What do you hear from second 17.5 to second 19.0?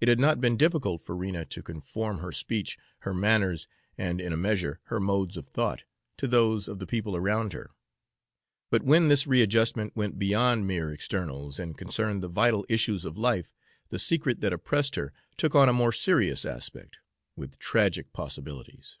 tragic possibilities.